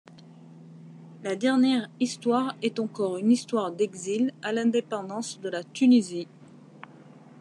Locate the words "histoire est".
1.99-2.79